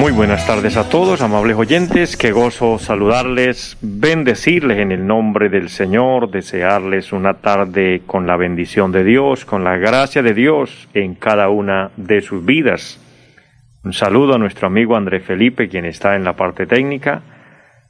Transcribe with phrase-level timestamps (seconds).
[0.00, 2.16] Muy buenas tardes a todos, amables oyentes.
[2.16, 8.92] Qué gozo saludarles, bendecirles en el nombre del Señor, desearles una tarde con la bendición
[8.92, 13.00] de Dios, con la gracia de Dios en cada una de sus vidas.
[13.82, 17.22] Un saludo a nuestro amigo André Felipe, quien está en la parte técnica.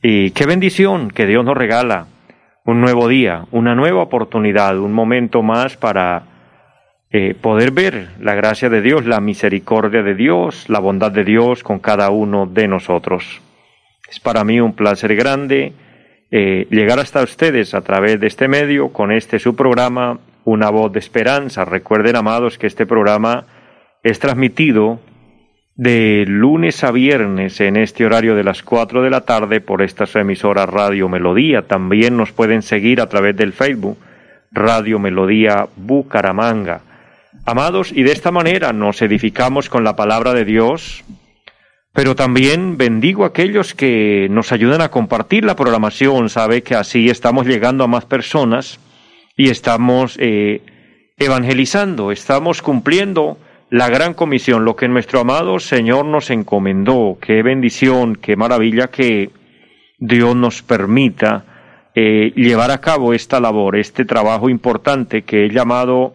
[0.01, 2.07] Y qué bendición que Dios nos regala
[2.65, 6.38] un nuevo día, una nueva oportunidad, un momento más para
[7.11, 11.63] eh, poder ver la gracia de Dios, la misericordia de Dios, la bondad de Dios
[11.63, 13.41] con cada uno de nosotros.
[14.11, 15.73] Es para mí un placer grande
[16.31, 20.93] eh, llegar hasta ustedes a través de este medio con este su programa, Una voz
[20.93, 21.65] de esperanza.
[21.65, 23.45] Recuerden, amados, que este programa
[24.03, 25.01] es transmitido
[25.75, 30.07] de lunes a viernes en este horario de las 4 de la tarde por esta
[30.07, 31.63] su emisora Radio Melodía.
[31.63, 33.99] También nos pueden seguir a través del Facebook
[34.51, 36.81] Radio Melodía Bucaramanga.
[37.45, 41.05] Amados, y de esta manera nos edificamos con la palabra de Dios,
[41.93, 47.09] pero también bendigo a aquellos que nos ayudan a compartir la programación, sabe que así
[47.09, 48.79] estamos llegando a más personas
[49.37, 50.63] y estamos eh,
[51.17, 53.39] evangelizando, estamos cumpliendo
[53.71, 57.19] la gran comisión, lo que nuestro amado Señor nos encomendó.
[57.21, 59.31] Qué bendición, qué maravilla que
[59.99, 61.45] Dios nos permita
[61.95, 66.15] eh, llevar a cabo esta labor, este trabajo importante que he llamado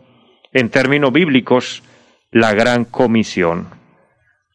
[0.53, 1.83] en términos bíblicos,
[2.31, 3.67] la gran comisión.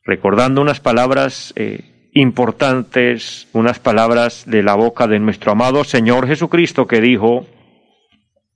[0.04, 6.86] Recordando unas palabras eh, importantes, unas palabras de la boca de nuestro amado Señor Jesucristo
[6.86, 7.46] que dijo,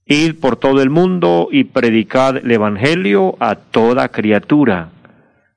[0.07, 4.91] Id por todo el mundo y predicad el Evangelio a toda criatura.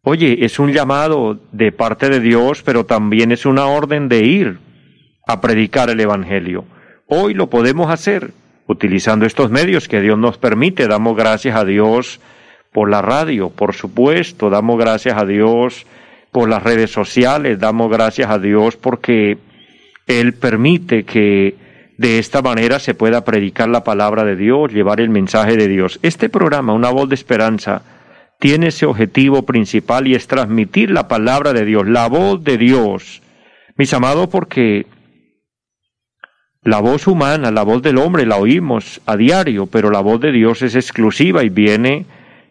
[0.03, 4.59] Oye, es un llamado de parte de Dios, pero también es una orden de ir
[5.25, 6.65] a predicar el Evangelio.
[7.07, 8.31] Hoy lo podemos hacer
[8.67, 10.87] utilizando estos medios que Dios nos permite.
[10.87, 12.19] Damos gracias a Dios
[12.71, 15.85] por la radio, por supuesto, damos gracias a Dios
[16.31, 19.37] por las redes sociales, damos gracias a Dios porque
[20.07, 21.55] Él permite que
[21.97, 25.99] de esta manera se pueda predicar la palabra de Dios, llevar el mensaje de Dios.
[26.01, 27.83] Este programa, Una voz de esperanza,
[28.39, 33.21] tiene ese objetivo principal y es transmitir la palabra de Dios, la voz de Dios.
[33.77, 34.85] Mis amados, porque
[36.65, 40.31] la voz humana, la voz del hombre la oímos a diario, pero la voz de
[40.31, 42.07] Dios es exclusiva y viene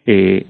[0.07, 0.47] eh,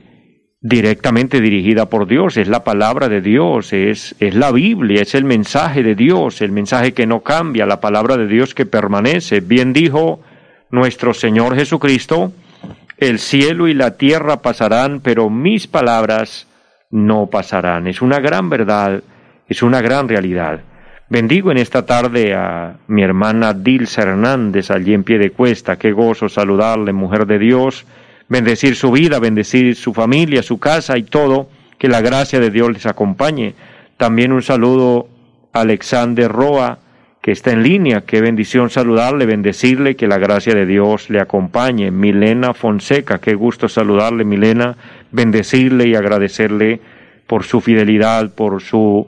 [0.60, 5.24] directamente dirigida por Dios, es la palabra de Dios, es, es la Biblia, es el
[5.24, 9.40] mensaje de Dios, el mensaje que no cambia, la palabra de Dios que permanece.
[9.40, 10.20] Bien dijo
[10.70, 12.32] nuestro Señor Jesucristo,
[12.98, 16.46] el cielo y la tierra pasarán, pero mis palabras
[16.90, 17.86] no pasarán.
[17.86, 19.02] Es una gran verdad,
[19.48, 20.60] es una gran realidad.
[21.10, 25.76] Bendigo en esta tarde a mi hermana Dilsa Hernández allí en pie de cuesta.
[25.76, 27.84] Qué gozo saludarle, mujer de Dios.
[28.28, 31.48] Bendecir su vida, bendecir su familia, su casa y todo.
[31.76, 33.54] Que la gracia de Dios les acompañe.
[33.98, 35.08] También un saludo
[35.52, 36.78] a Alexander Roa,
[37.20, 38.00] que está en línea.
[38.00, 41.90] Qué bendición saludarle, bendecirle, que la gracia de Dios le acompañe.
[41.90, 44.78] Milena Fonseca, qué gusto saludarle, Milena,
[45.12, 46.80] bendecirle y agradecerle
[47.26, 49.06] por su fidelidad, por su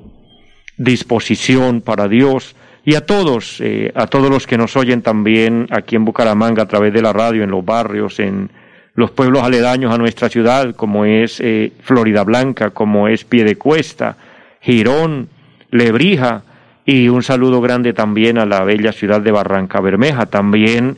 [0.77, 2.55] disposición para Dios
[2.85, 6.69] y a todos, eh, a todos los que nos oyen también aquí en Bucaramanga a
[6.69, 8.51] través de la radio, en los barrios, en
[8.95, 14.17] los pueblos aledaños a nuestra ciudad, como es eh, Florida Blanca, como es Piedecuesta,
[14.61, 15.29] Girón,
[15.71, 16.43] Lebrija,
[16.85, 20.97] y un saludo grande también a la bella ciudad de Barranca Bermeja, también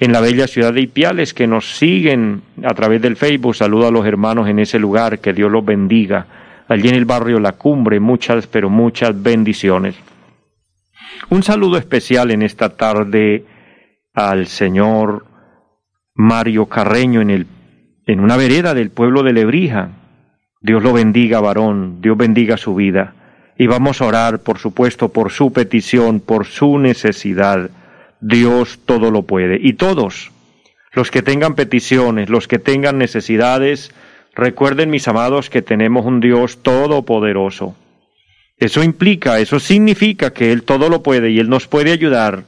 [0.00, 3.54] en la bella ciudad de Ipiales, que nos siguen a través del Facebook.
[3.54, 6.26] Saludo a los hermanos en ese lugar, que Dios los bendiga
[6.68, 8.00] allí en el barrio La Cumbre.
[8.00, 9.96] Muchas, pero muchas bendiciones.
[11.30, 13.44] Un saludo especial en esta tarde
[14.14, 15.26] al señor
[16.14, 17.46] Mario Carreño en, el,
[18.06, 19.90] en una vereda del pueblo de Lebrija.
[20.60, 23.14] Dios lo bendiga, varón, Dios bendiga su vida.
[23.58, 27.70] Y vamos a orar, por supuesto, por su petición, por su necesidad.
[28.20, 29.58] Dios todo lo puede.
[29.60, 30.30] Y todos,
[30.92, 33.94] los que tengan peticiones, los que tengan necesidades,
[34.36, 37.74] Recuerden, mis amados, que tenemos un Dios todopoderoso.
[38.58, 42.44] Eso implica, eso significa que Él todo lo puede y Él nos puede ayudar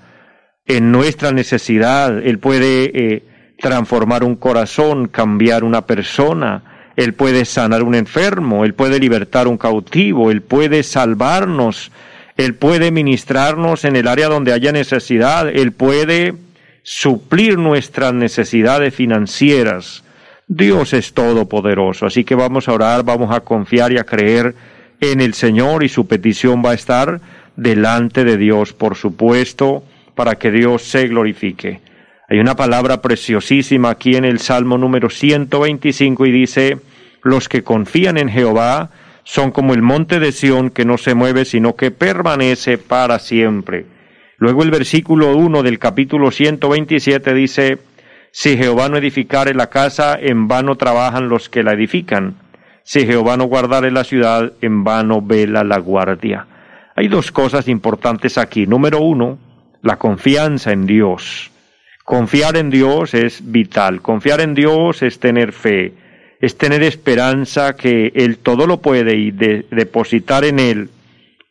[0.66, 2.18] en nuestra necesidad.
[2.18, 3.22] Él puede eh,
[3.58, 9.56] transformar un corazón, cambiar una persona, Él puede sanar un enfermo, Él puede libertar un
[9.56, 11.90] cautivo, Él puede salvarnos,
[12.36, 16.34] Él puede ministrarnos en el área donde haya necesidad, Él puede
[16.82, 20.04] suplir nuestras necesidades financieras.
[20.48, 24.54] Dios es todopoderoso, así que vamos a orar, vamos a confiar y a creer
[24.98, 27.20] en el Señor y su petición va a estar
[27.54, 29.82] delante de Dios, por supuesto,
[30.14, 31.82] para que Dios se glorifique.
[32.30, 36.78] Hay una palabra preciosísima aquí en el Salmo número 125 y dice,
[37.22, 38.90] los que confían en Jehová
[39.24, 43.84] son como el monte de Sión que no se mueve, sino que permanece para siempre.
[44.38, 47.78] Luego el versículo 1 del capítulo 127 dice,
[48.30, 52.36] si Jehová no edificare la casa, en vano trabajan los que la edifican.
[52.82, 56.46] Si Jehová no guardare la ciudad, en vano vela la guardia.
[56.96, 58.66] Hay dos cosas importantes aquí.
[58.66, 59.38] Número uno,
[59.82, 61.50] la confianza en Dios.
[62.04, 64.00] Confiar en Dios es vital.
[64.00, 65.92] Confiar en Dios es tener fe,
[66.40, 70.88] es tener esperanza que Él todo lo puede y depositar en Él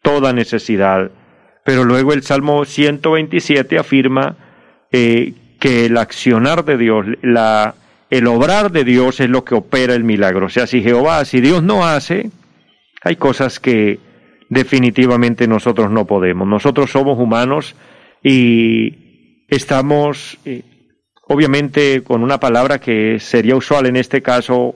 [0.01, 1.11] toda necesidad.
[1.63, 4.35] Pero luego el Salmo 127 afirma
[4.91, 7.75] eh, que el accionar de Dios, la,
[8.09, 10.47] el obrar de Dios es lo que opera el milagro.
[10.47, 12.31] O sea, si Jehová, si Dios no hace,
[13.03, 13.99] hay cosas que
[14.49, 16.47] definitivamente nosotros no podemos.
[16.47, 17.75] Nosotros somos humanos
[18.23, 20.63] y estamos, eh,
[21.23, 24.75] obviamente, con una palabra que sería usual en este caso,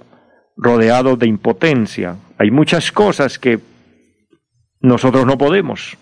[0.58, 2.18] rodeados de impotencia.
[2.38, 3.60] Hay muchas cosas que
[4.82, 5.98] nosotros no podemos.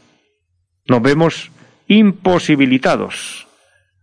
[0.87, 1.51] Nos vemos
[1.87, 3.48] imposibilitados.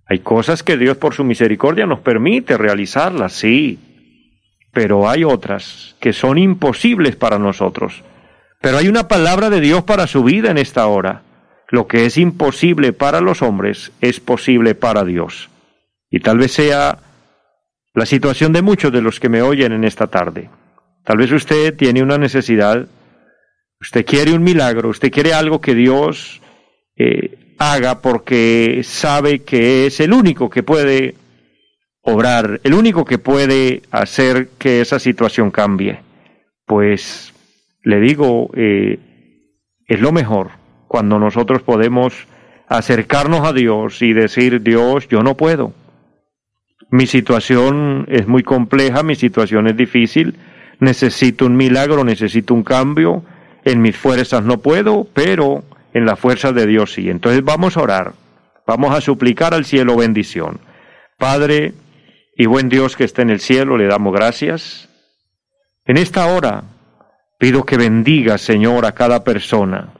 [0.08, 3.78] Hay cosas que Dios por su misericordia nos permite realizarlas, sí,
[4.72, 8.04] pero hay otras que son imposibles para nosotros.
[8.60, 11.22] Pero hay una palabra de Dios para su vida en esta hora.
[11.68, 15.50] Lo que es imposible para los hombres es posible para Dios.
[16.10, 16.98] Y tal vez sea
[17.94, 20.50] la situación de muchos de los que me oyen en esta tarde.
[21.04, 22.86] Tal vez usted tiene una necesidad,
[23.80, 26.42] usted quiere un milagro, usted quiere algo que Dios
[26.96, 31.14] eh, haga porque sabe que es el único que puede
[32.02, 36.00] obrar, el único que puede hacer que esa situación cambie.
[36.64, 37.32] Pues
[37.82, 38.98] le digo, eh,
[39.86, 40.50] es lo mejor
[40.88, 42.26] cuando nosotros podemos
[42.68, 45.72] acercarnos a Dios y decir, Dios, yo no puedo.
[46.90, 50.36] Mi situación es muy compleja, mi situación es difícil,
[50.78, 53.24] necesito un milagro, necesito un cambio,
[53.64, 55.64] en mis fuerzas no puedo, pero
[55.96, 57.08] en la fuerza de Dios sí.
[57.08, 58.12] Entonces vamos a orar,
[58.66, 60.60] vamos a suplicar al cielo bendición.
[61.18, 61.72] Padre
[62.36, 64.88] y buen Dios que está en el cielo, le damos gracias.
[65.86, 66.64] En esta hora
[67.38, 69.94] pido que bendiga, Señor, a cada persona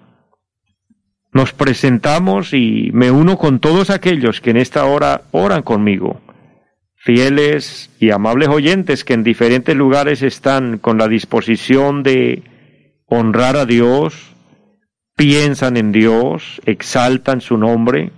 [1.32, 6.20] nos presentamos y me uno con todos aquellos que en esta hora oran conmigo,
[6.96, 12.42] fieles y amables oyentes que en diferentes lugares están con la disposición de
[13.04, 14.36] honrar a Dios,
[15.16, 18.12] piensan en Dios, exaltan su nombre,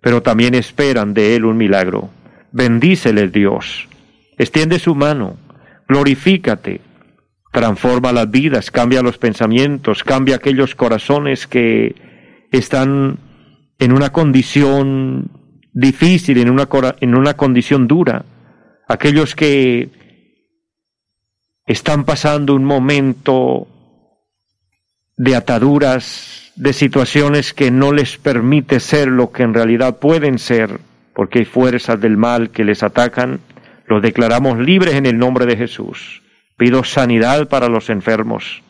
[0.00, 2.10] pero también esperan de Él un milagro.
[2.50, 3.86] Bendíceles Dios,
[4.38, 5.36] extiende su mano,
[5.86, 6.80] glorifícate,
[7.52, 11.94] transforma las vidas, cambia los pensamientos, cambia aquellos corazones que
[12.50, 13.18] están
[13.78, 15.30] en una condición
[15.72, 16.66] difícil, en una,
[17.00, 18.24] en una condición dura,
[18.88, 19.90] aquellos que
[21.66, 23.68] están pasando un momento
[25.18, 30.80] de ataduras, de situaciones que no les permite ser lo que en realidad pueden ser,
[31.14, 33.40] porque hay fuerzas del mal que les atacan,
[33.86, 36.22] los declaramos libres en el nombre de Jesús.
[36.56, 38.62] Pido sanidad para los enfermos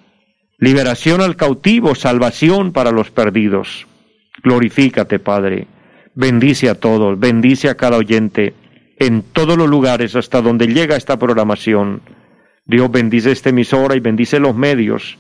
[0.58, 3.86] liberación al cautivo, salvación para los perdidos.
[4.42, 5.66] Glorifícate, Padre.
[6.14, 8.54] Bendice a todos, bendice a cada oyente
[8.98, 12.02] en todos los lugares hasta donde llega esta programación.
[12.66, 15.16] Dios bendice esta emisora y bendice los medios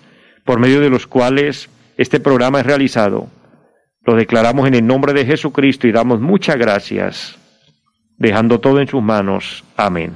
[0.48, 3.28] por medio de los cuales este programa es realizado.
[4.02, 7.36] Lo declaramos en el nombre de Jesucristo y damos muchas gracias,
[8.16, 9.62] dejando todo en sus manos.
[9.76, 10.14] Amén.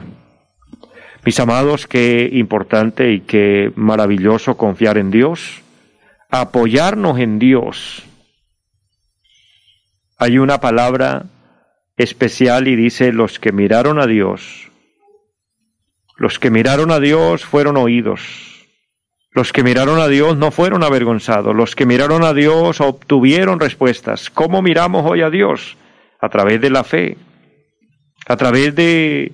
[1.22, 5.60] Mis amados, qué importante y qué maravilloso confiar en Dios,
[6.30, 8.02] apoyarnos en Dios.
[10.16, 11.26] Hay una palabra
[11.98, 14.70] especial y dice los que miraron a Dios.
[16.16, 18.51] Los que miraron a Dios fueron oídos.
[19.34, 21.56] Los que miraron a Dios no fueron avergonzados.
[21.56, 24.28] Los que miraron a Dios obtuvieron respuestas.
[24.28, 25.78] ¿Cómo miramos hoy a Dios?
[26.20, 27.16] A través de la fe,
[28.26, 29.32] a través de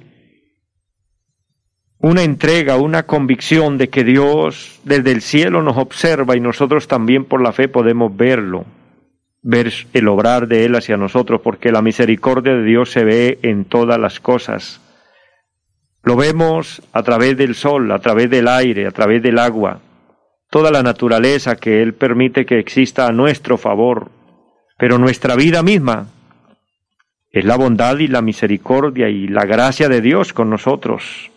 [1.98, 7.24] una entrega, una convicción de que Dios desde el cielo nos observa y nosotros también
[7.24, 8.66] por la fe podemos verlo,
[9.42, 13.64] ver el obrar de Él hacia nosotros, porque la misericordia de Dios se ve en
[13.64, 14.80] todas las cosas.
[16.04, 19.80] Lo vemos a través del sol, a través del aire, a través del agua,
[20.50, 24.10] toda la naturaleza que Él permite que exista a nuestro favor,
[24.78, 26.06] pero nuestra vida misma
[27.30, 31.30] es la bondad y la misericordia y la gracia de Dios con nosotros.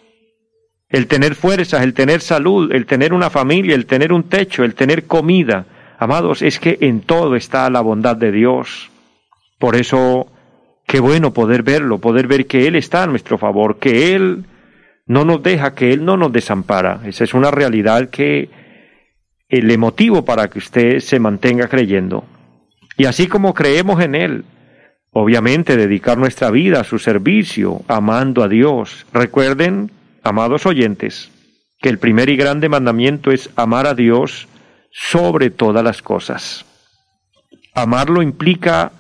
[0.90, 4.76] El tener fuerzas, el tener salud, el tener una familia, el tener un techo, el
[4.76, 5.66] tener comida.
[6.00, 8.90] Amados, es que en todo está la bondad de Dios.
[9.60, 10.28] Por eso,
[10.88, 14.46] qué bueno poder verlo, poder ver que Él está a nuestro favor, que Él
[15.06, 17.02] no nos deja, que Él no nos desampara.
[17.06, 18.50] Esa es una realidad que
[19.60, 22.24] le motivo para que usted se mantenga creyendo.
[22.96, 24.46] Y así como creemos en Él,
[25.12, 29.06] obviamente dedicar nuestra vida a su servicio, amando a Dios.
[29.12, 29.92] Recuerden,
[30.24, 31.32] amados oyentes,
[31.82, 34.48] que el primer y grande mandamiento es amar a Dios
[34.92, 36.66] sobre todas las cosas.
[37.74, 38.92] Amarlo implica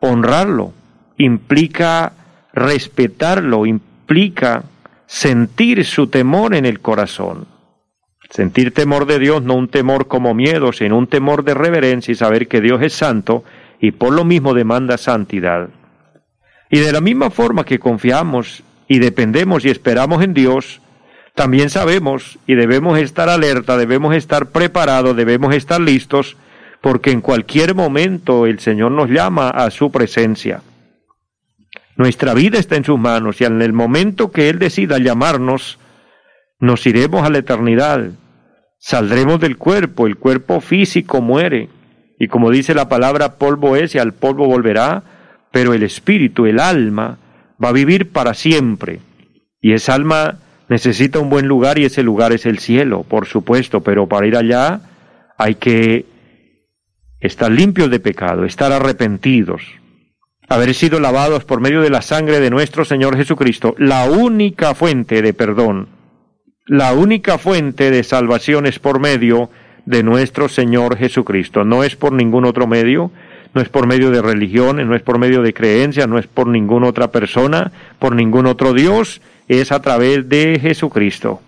[0.00, 0.72] honrarlo,
[1.18, 2.12] implica
[2.52, 4.64] respetarlo, implica
[5.06, 7.46] sentir su temor en el corazón.
[8.30, 12.14] Sentir temor de Dios, no un temor como miedo, sino un temor de reverencia y
[12.14, 13.44] saber que Dios es santo
[13.80, 15.68] y por lo mismo demanda santidad.
[16.70, 20.80] Y de la misma forma que confiamos y dependemos y esperamos en Dios,
[21.34, 26.36] también sabemos y debemos estar alerta, debemos estar preparados, debemos estar listos,
[26.80, 30.62] porque en cualquier momento el Señor nos llama a su presencia.
[31.96, 35.78] Nuestra vida está en sus manos y en el momento que Él decida llamarnos,
[36.60, 38.10] nos iremos a la eternidad.
[38.78, 41.68] Saldremos del cuerpo, el cuerpo físico muere.
[42.18, 45.02] Y como dice la palabra, polvo es y al polvo volverá,
[45.50, 47.18] pero el espíritu, el alma,
[47.62, 49.00] va a vivir para siempre.
[49.60, 50.38] Y esa alma
[50.68, 54.36] necesita un buen lugar y ese lugar es el cielo, por supuesto, pero para ir
[54.36, 54.82] allá
[55.36, 56.06] hay que
[57.18, 59.62] estar limpios de pecado, estar arrepentidos,
[60.48, 65.22] haber sido lavados por medio de la sangre de nuestro Señor Jesucristo, la única fuente
[65.22, 65.88] de perdón,
[66.70, 69.50] la única fuente de salvación es por medio
[69.86, 73.10] de nuestro Señor Jesucristo, no es por ningún otro medio,
[73.52, 76.46] no es por medio de religiones, no es por medio de creencias, no es por
[76.46, 81.40] ninguna otra persona, por ningún otro Dios, es a través de Jesucristo.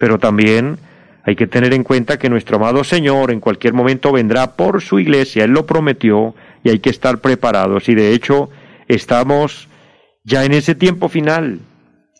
[0.00, 0.78] Pero también
[1.22, 4.98] hay que tener en cuenta que nuestro amado Señor en cualquier momento vendrá por su
[4.98, 7.88] iglesia, Él lo prometió, y hay que estar preparados.
[7.88, 8.50] Y de hecho,
[8.88, 9.68] estamos
[10.24, 11.60] ya en ese tiempo final.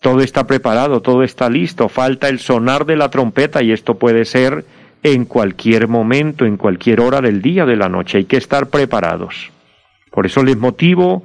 [0.00, 1.88] Todo está preparado, todo está listo.
[1.90, 4.64] Falta el sonar de la trompeta y esto puede ser
[5.02, 8.18] en cualquier momento, en cualquier hora del día o de la noche.
[8.18, 9.50] Hay que estar preparados.
[10.10, 11.22] Por eso les motivo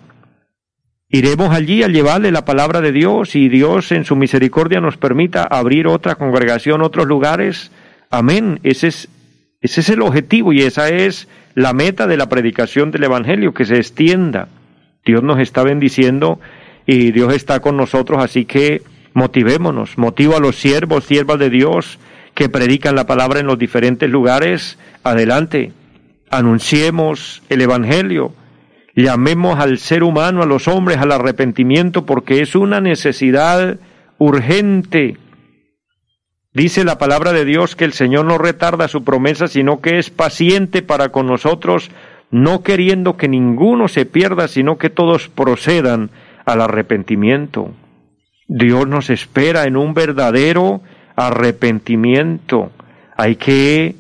[1.10, 5.42] Iremos allí a llevarle la palabra de Dios y Dios en su misericordia nos permita
[5.42, 7.70] abrir otra congregación, otros lugares.
[8.10, 8.60] Amén.
[8.62, 9.08] Ese es,
[9.62, 13.64] ese es el objetivo y esa es la meta de la predicación del Evangelio, que
[13.64, 14.48] se extienda.
[15.02, 16.40] Dios nos está bendiciendo
[16.84, 18.82] y Dios está con nosotros, así que
[19.14, 21.98] motivémonos, motivo a los siervos, siervas de Dios
[22.34, 24.78] que predican la palabra en los diferentes lugares.
[25.04, 25.72] Adelante,
[26.28, 28.34] anunciemos el Evangelio
[29.00, 33.78] Llamemos al ser humano, a los hombres, al arrepentimiento, porque es una necesidad
[34.18, 35.16] urgente.
[36.52, 40.10] Dice la palabra de Dios que el Señor no retarda su promesa, sino que es
[40.10, 41.92] paciente para con nosotros,
[42.32, 46.10] no queriendo que ninguno se pierda, sino que todos procedan
[46.44, 47.70] al arrepentimiento.
[48.48, 50.80] Dios nos espera en un verdadero
[51.14, 52.72] arrepentimiento.
[53.16, 53.94] Hay que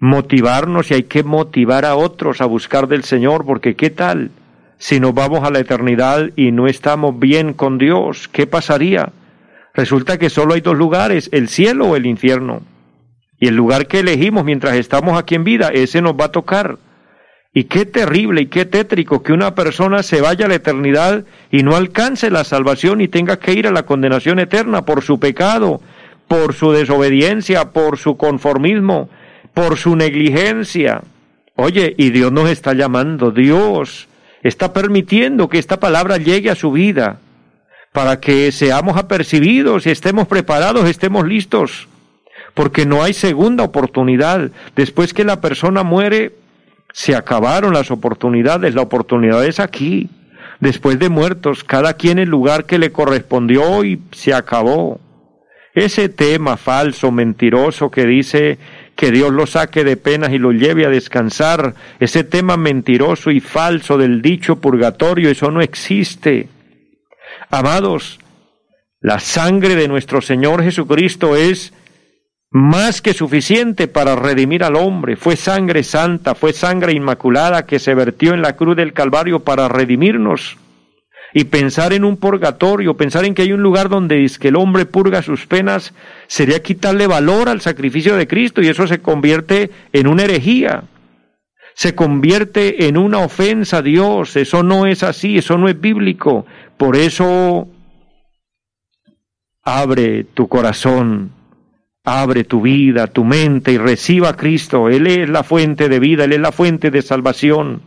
[0.00, 4.30] motivarnos y hay que motivar a otros a buscar del Señor, porque ¿qué tal
[4.78, 8.28] si nos vamos a la eternidad y no estamos bien con Dios?
[8.28, 9.10] ¿Qué pasaría?
[9.74, 12.62] Resulta que solo hay dos lugares, el cielo o el infierno.
[13.40, 16.78] Y el lugar que elegimos mientras estamos aquí en vida, ese nos va a tocar.
[17.52, 21.62] Y qué terrible y qué tétrico que una persona se vaya a la eternidad y
[21.62, 25.80] no alcance la salvación y tenga que ir a la condenación eterna por su pecado,
[26.26, 29.08] por su desobediencia, por su conformismo,
[29.54, 31.02] por su negligencia.
[31.54, 34.07] Oye, y Dios nos está llamando, Dios
[34.42, 37.18] está permitiendo que esta palabra llegue a su vida
[37.92, 41.88] para que seamos apercibidos y estemos preparados, estemos listos,
[42.54, 44.50] porque no hay segunda oportunidad.
[44.76, 46.34] Después que la persona muere,
[46.92, 50.08] se acabaron las oportunidades, la oportunidad es aquí.
[50.60, 55.00] Después de muertos, cada quien el lugar que le correspondió y se acabó.
[55.74, 58.58] Ese tema falso, mentiroso que dice
[58.98, 63.38] que Dios lo saque de penas y lo lleve a descansar, ese tema mentiroso y
[63.38, 66.48] falso del dicho purgatorio, eso no existe.
[67.48, 68.18] Amados,
[69.00, 71.72] la sangre de nuestro Señor Jesucristo es
[72.50, 75.14] más que suficiente para redimir al hombre.
[75.14, 79.68] Fue sangre santa, fue sangre inmaculada que se vertió en la cruz del Calvario para
[79.68, 80.56] redimirnos
[81.34, 84.56] y pensar en un purgatorio, pensar en que hay un lugar donde es que el
[84.56, 85.94] hombre purga sus penas,
[86.26, 90.84] sería quitarle valor al sacrificio de Cristo y eso se convierte en una herejía,
[91.74, 96.46] se convierte en una ofensa a Dios, eso no es así, eso no es bíblico,
[96.76, 97.68] por eso
[99.62, 101.32] abre tu corazón,
[102.04, 106.24] abre tu vida, tu mente y reciba a Cristo, Él es la fuente de vida,
[106.24, 107.82] Él es la fuente de salvación.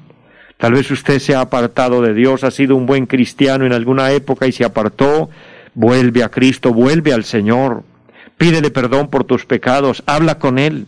[0.62, 4.12] Tal vez usted se ha apartado de Dios, ha sido un buen cristiano en alguna
[4.12, 5.32] época y se apartó.
[5.74, 7.82] Vuelve a Cristo, vuelve al Señor.
[8.38, 10.86] Pídele perdón por tus pecados, habla con Él.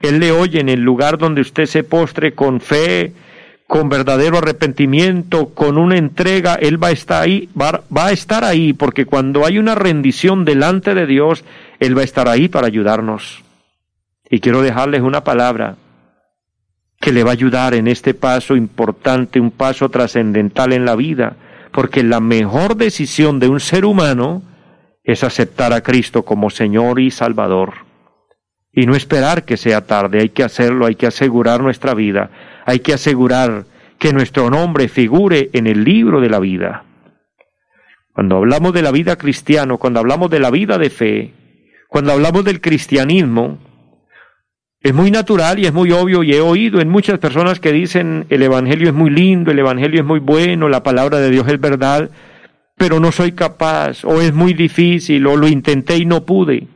[0.00, 3.12] Él le oye en el lugar donde usted se postre con fe,
[3.68, 8.72] con verdadero arrepentimiento, con una entrega, Él va a estar ahí, va, a estar ahí,
[8.72, 11.44] porque cuando hay una rendición delante de Dios,
[11.78, 13.44] Él va a estar ahí para ayudarnos.
[14.28, 15.76] Y quiero dejarles una palabra
[17.02, 21.36] que le va a ayudar en este paso importante, un paso trascendental en la vida,
[21.72, 24.40] porque la mejor decisión de un ser humano
[25.02, 27.72] es aceptar a Cristo como Señor y Salvador.
[28.72, 32.30] Y no esperar que sea tarde, hay que hacerlo, hay que asegurar nuestra vida,
[32.66, 33.64] hay que asegurar
[33.98, 36.84] que nuestro nombre figure en el libro de la vida.
[38.14, 41.34] Cuando hablamos de la vida cristiana, cuando hablamos de la vida de fe,
[41.88, 43.58] cuando hablamos del cristianismo,
[44.82, 48.26] es muy natural y es muy obvio y he oído en muchas personas que dicen
[48.30, 51.60] el Evangelio es muy lindo, el Evangelio es muy bueno, la palabra de Dios es
[51.60, 52.10] verdad,
[52.76, 56.66] pero no soy capaz o es muy difícil o lo intenté y no pude.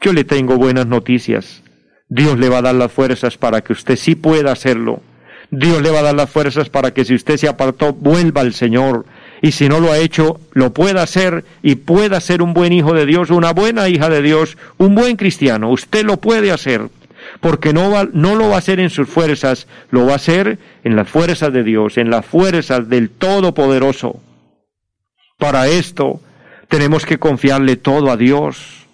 [0.00, 1.62] Yo le tengo buenas noticias.
[2.08, 5.00] Dios le va a dar las fuerzas para que usted sí pueda hacerlo.
[5.52, 8.54] Dios le va a dar las fuerzas para que si usted se apartó, vuelva al
[8.54, 9.04] Señor.
[9.42, 12.92] Y si no lo ha hecho, lo pueda hacer y pueda ser un buen hijo
[12.92, 15.70] de Dios, una buena hija de Dios, un buen cristiano.
[15.70, 16.88] Usted lo puede hacer
[17.40, 20.58] porque no, va, no lo va a hacer en sus fuerzas, lo va a hacer
[20.84, 24.20] en las fuerzas de Dios, en las fuerzas del Todopoderoso.
[25.38, 26.20] Para esto
[26.68, 28.86] tenemos que confiarle todo a Dios,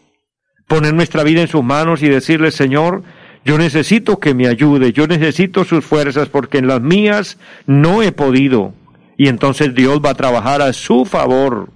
[0.66, 3.03] poner nuestra vida en sus manos y decirle, Señor,
[3.44, 8.12] yo necesito que me ayude, yo necesito sus fuerzas porque en las mías no he
[8.12, 8.75] podido.
[9.16, 11.70] Y entonces Dios va a trabajar a su favor.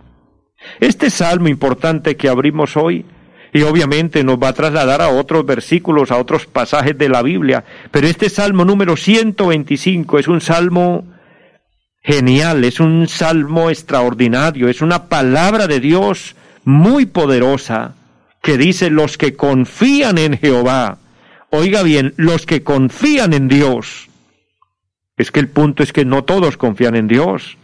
[0.81, 3.07] Este salmo importante que abrimos hoy
[3.53, 7.65] y obviamente nos va a trasladar a otros versículos, a otros pasajes de la Biblia.
[7.91, 11.05] Pero este salmo número 125 es un salmo
[12.03, 17.95] genial, es un salmo extraordinario, es una palabra de Dios muy poderosa
[18.43, 20.99] que dice los que confían en Jehová.
[21.51, 24.09] Oiga bien, los que confían en Dios.
[25.17, 27.59] Es que el punto es que no todos confían en Dios.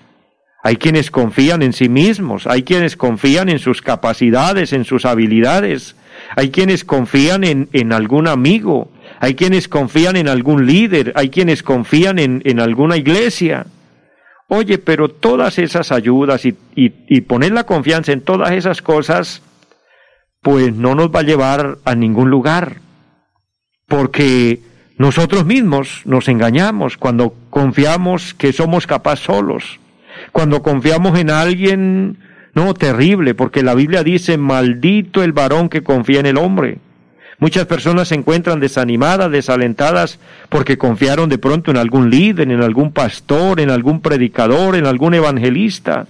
[0.67, 5.95] Hay quienes confían en sí mismos, hay quienes confían en sus capacidades, en sus habilidades,
[6.35, 12.19] hay quienes confían en, algún amigo, hay quienes confían en algún líder, hay quienes confían
[12.19, 13.67] en, alguna iglesia.
[14.49, 19.43] Oye, pero todas esas ayudas y, y, y poner la confianza en todas esas cosas,
[20.43, 22.79] pues no nos va a llevar a ningún lugar,
[23.87, 24.63] porque
[24.99, 29.79] nosotros mismos nos engañamos cuando confiamos que somos capaces solos
[30.33, 32.19] cuando confiamos en alguien,
[32.55, 36.79] no, terrible, porque la Biblia dice, maldito el varón que confía en el hombre.
[37.39, 42.93] Muchas personas se encuentran desanimadas, desalentadas, porque confiaron de pronto en algún líder, en algún
[42.93, 46.07] pastor, en algún predicador, en algún evangelista.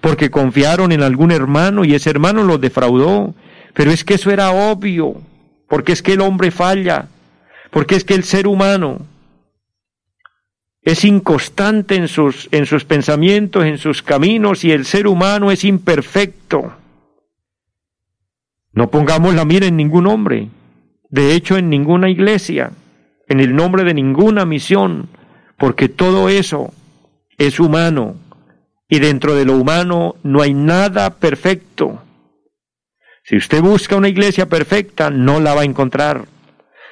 [0.00, 3.34] porque confiaron en algún hermano y ese hermano los defraudó.
[3.74, 5.20] Pero es que eso era obvio,
[5.68, 7.08] porque es que el hombre falla,
[7.70, 9.04] porque es que el ser humano
[10.84, 15.64] es inconstante en sus, en sus pensamientos, en sus caminos, y el ser humano es
[15.64, 16.74] imperfecto.
[18.72, 20.48] No pongamos la mira en ningún hombre,
[21.08, 22.72] de hecho en ninguna iglesia,
[23.28, 25.08] en el nombre de ninguna misión,
[25.56, 26.74] porque todo eso
[27.38, 28.16] es humano,
[28.86, 32.02] y dentro de lo humano no hay nada perfecto.
[33.22, 36.26] Si usted busca una iglesia perfecta, no la va a encontrar.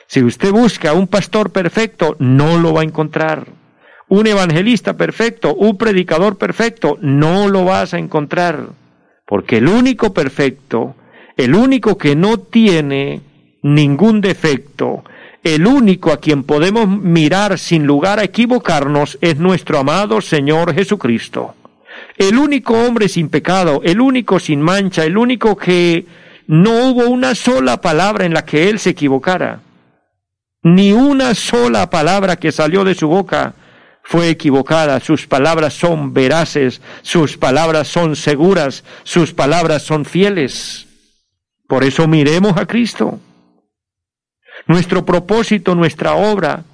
[0.06, 3.61] Si usted busca un pastor perfecto, no lo va a encontrar.
[4.12, 8.66] Un evangelista perfecto, un predicador perfecto, no lo vas a encontrar.
[9.26, 10.94] Porque el único perfecto,
[11.34, 13.22] el único que no tiene
[13.62, 15.02] ningún defecto,
[15.42, 21.54] el único a quien podemos mirar sin lugar a equivocarnos es nuestro amado Señor Jesucristo.
[22.18, 26.04] El único hombre sin pecado, el único sin mancha, el único que
[26.48, 29.60] no hubo una sola palabra en la que él se equivocara.
[30.62, 33.54] Ni una sola palabra que salió de su boca
[34.02, 35.00] fue equivocada.
[35.00, 40.86] Sus palabras son veraces, sus palabras son seguras, sus palabras son fieles.
[41.68, 43.20] Por eso miremos a Cristo.
[44.66, 46.64] Nuestro propósito, nuestra obra,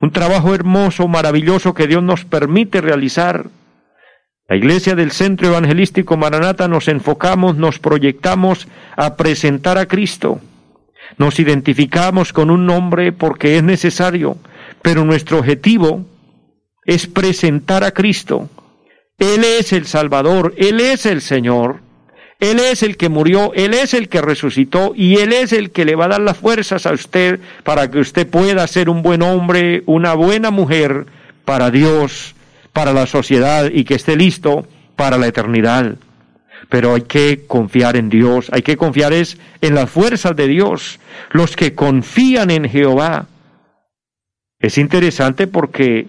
[0.00, 3.46] un trabajo hermoso, maravilloso que Dios nos permite realizar,
[4.50, 10.40] la Iglesia del Centro Evangelístico Maranata nos enfocamos, nos proyectamos a presentar a Cristo.
[11.18, 14.38] Nos identificamos con un nombre porque es necesario,
[14.82, 16.04] pero nuestro objetivo
[16.90, 18.48] es presentar a Cristo.
[19.16, 21.78] Él es el Salvador, Él es el Señor,
[22.40, 25.84] Él es el que murió, Él es el que resucitó y Él es el que
[25.84, 29.22] le va a dar las fuerzas a usted para que usted pueda ser un buen
[29.22, 31.06] hombre, una buena mujer
[31.44, 32.34] para Dios
[32.72, 35.94] para la sociedad y que esté listo para la eternidad.
[36.70, 40.98] Pero hay que confiar en Dios, hay que confiar es en las fuerzas de Dios,
[41.30, 43.26] los que confían en Jehová.
[44.58, 46.08] Es interesante porque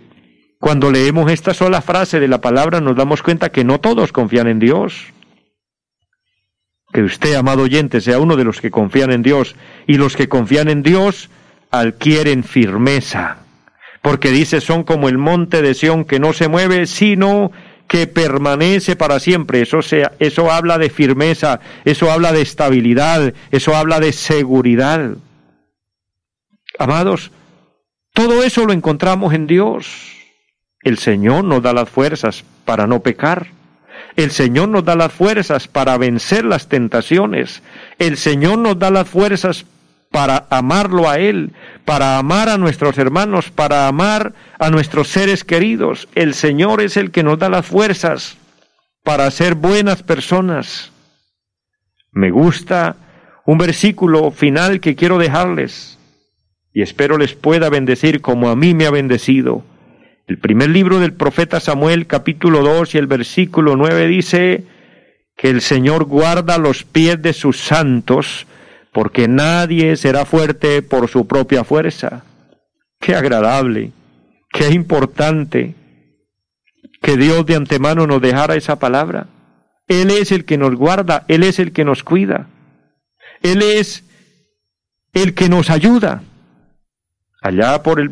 [0.61, 4.47] cuando leemos esta sola frase de la palabra nos damos cuenta que no todos confían
[4.47, 5.11] en Dios.
[6.93, 10.29] Que usted, amado oyente, sea uno de los que confían en Dios y los que
[10.29, 11.29] confían en Dios
[11.71, 13.41] adquieren firmeza
[14.01, 17.51] porque dice son como el monte de Sión que no se mueve, sino
[17.87, 19.61] que permanece para siempre.
[19.61, 19.79] Eso,
[20.19, 25.11] eso habla de firmeza, eso habla de estabilidad, eso habla de seguridad.
[26.79, 27.31] Amados,
[28.13, 30.20] todo eso lo encontramos en Dios.
[30.83, 33.47] El Señor nos da las fuerzas para no pecar.
[34.15, 37.61] El Señor nos da las fuerzas para vencer las tentaciones.
[37.99, 39.65] El Señor nos da las fuerzas
[40.09, 41.53] para amarlo a Él,
[41.85, 46.09] para amar a nuestros hermanos, para amar a nuestros seres queridos.
[46.15, 48.37] El Señor es el que nos da las fuerzas
[49.03, 50.91] para ser buenas personas.
[52.11, 52.97] Me gusta
[53.45, 55.97] un versículo final que quiero dejarles
[56.73, 59.63] y espero les pueda bendecir como a mí me ha bendecido.
[60.27, 64.63] El primer libro del profeta Samuel capítulo 2 y el versículo 9 dice
[65.35, 68.45] que el Señor guarda los pies de sus santos,
[68.93, 72.23] porque nadie será fuerte por su propia fuerza.
[72.99, 73.91] Qué agradable,
[74.51, 75.73] qué importante
[77.01, 79.27] que Dios de antemano nos dejara esa palabra.
[79.87, 82.47] Él es el que nos guarda, Él es el que nos cuida,
[83.41, 84.03] Él es
[85.13, 86.23] el que nos ayuda.
[87.41, 88.11] Allá por el,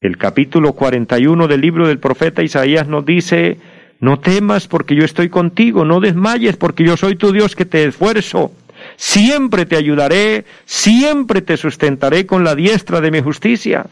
[0.00, 3.58] el capítulo 41 del libro del profeta Isaías nos dice,
[4.00, 7.84] no temas porque yo estoy contigo, no desmayes porque yo soy tu Dios que te
[7.84, 8.52] esfuerzo
[8.96, 13.86] siempre te ayudaré, siempre te sustentaré con la diestra de mi justicia.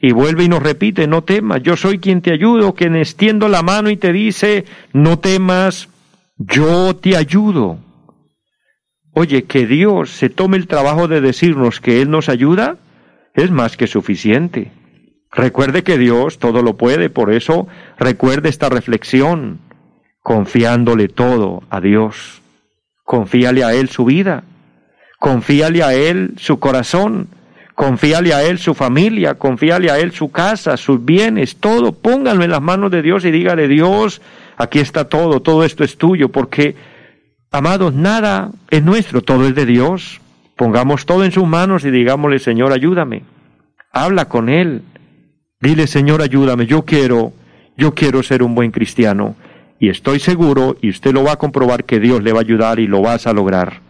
[0.00, 3.62] Y vuelve y nos repite, no temas, yo soy quien te ayudo, quien extiendo la
[3.62, 5.90] mano y te dice, no temas,
[6.38, 7.78] yo te ayudo.
[9.12, 12.78] Oye, que Dios se tome el trabajo de decirnos que Él nos ayuda,
[13.34, 14.72] es más que suficiente.
[15.32, 19.60] Recuerde que Dios todo lo puede, por eso recuerde esta reflexión,
[20.22, 22.42] confiándole todo a Dios.
[23.04, 24.44] Confíale a Él su vida,
[25.18, 27.28] confíale a Él su corazón,
[27.74, 32.50] confíale a Él su familia, confíale a Él su casa, sus bienes, todo, pónganlo en
[32.50, 34.20] las manos de Dios y dígale, Dios,
[34.56, 36.74] aquí está todo, todo esto es tuyo, porque,
[37.50, 40.20] amados, nada es nuestro, todo es de Dios.
[40.56, 43.22] Pongamos todo en sus manos y digámosle, Señor, ayúdame.
[43.92, 44.82] Habla con Él.
[45.62, 47.34] Dile, Señor, ayúdame, yo quiero,
[47.76, 49.36] yo quiero ser un buen cristiano
[49.78, 52.78] y estoy seguro, y usted lo va a comprobar, que Dios le va a ayudar
[52.80, 53.80] y lo vas a lograr.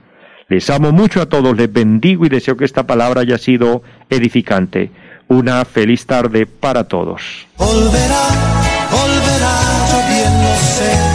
[0.49, 4.91] Les amo mucho a todos, les bendigo y deseo que esta palabra haya sido edificante.
[5.29, 7.23] Una feliz tarde para todos.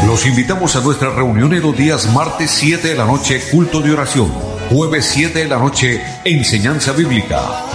[0.08, 3.92] Los invitamos a nuestra reunión en los días martes 7 de la noche, culto de
[3.92, 4.30] oración.
[4.70, 7.75] Jueves 7 de la noche, enseñanza bíblica.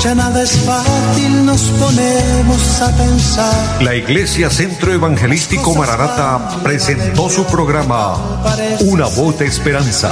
[0.00, 3.82] ya nada es fácil, nos ponemos a pensar.
[3.82, 8.42] La Iglesia Centro Evangelístico Mararata presentó su programa
[8.80, 10.10] Una voz de esperanza.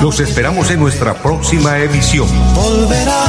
[0.00, 2.28] Los esperamos en nuestra próxima emisión.
[2.54, 3.24] Volverá,